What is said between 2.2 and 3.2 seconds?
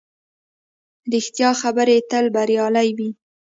بریالۍ وي